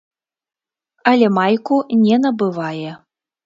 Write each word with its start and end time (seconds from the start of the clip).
Але 1.11 1.29
майку 1.37 1.77
не 2.05 2.21
набывае. 2.25 2.91